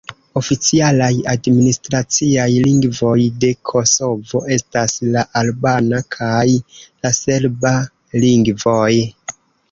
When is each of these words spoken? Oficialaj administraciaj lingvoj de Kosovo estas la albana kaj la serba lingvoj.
Oficialaj 0.39 1.09
administraciaj 1.31 2.45
lingvoj 2.67 3.25
de 3.43 3.51
Kosovo 3.71 4.41
estas 4.55 4.95
la 5.17 5.23
albana 5.41 5.99
kaj 6.15 6.41
la 6.79 7.11
serba 7.19 7.75
lingvoj. 8.25 8.89